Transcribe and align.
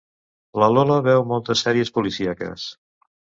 La 0.61 0.69
Lola 0.75 0.95
veu 1.07 1.25
moltes 1.33 1.63
sèries 1.67 1.93
policíaques. 1.99 2.67